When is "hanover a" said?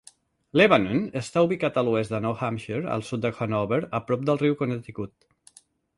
3.41-4.03